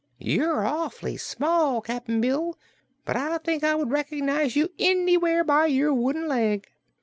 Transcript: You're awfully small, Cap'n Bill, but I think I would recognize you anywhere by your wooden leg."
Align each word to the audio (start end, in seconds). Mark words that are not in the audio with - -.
You're 0.17 0.65
awfully 0.65 1.15
small, 1.17 1.79
Cap'n 1.79 2.21
Bill, 2.21 2.57
but 3.05 3.15
I 3.15 3.37
think 3.37 3.63
I 3.63 3.75
would 3.75 3.91
recognize 3.91 4.55
you 4.55 4.69
anywhere 4.79 5.43
by 5.43 5.67
your 5.67 5.93
wooden 5.93 6.27
leg." 6.27 6.65